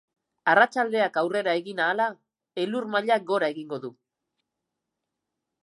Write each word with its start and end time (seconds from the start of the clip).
Arratsaldeak 0.53 1.19
aurrera 1.21 1.53
egin 1.59 1.81
ahala, 1.87 2.07
elur-mailak 2.63 3.29
gora 3.33 3.51
egingo 3.55 3.81
du. 3.85 3.95